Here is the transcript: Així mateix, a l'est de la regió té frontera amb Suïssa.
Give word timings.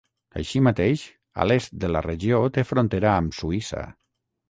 Així 0.39 0.61
mateix, 0.67 1.03
a 1.43 1.47
l'est 1.51 1.77
de 1.85 1.91
la 1.97 2.03
regió 2.09 2.43
té 2.59 2.67
frontera 2.73 3.17
amb 3.23 3.41
Suïssa. 3.43 3.89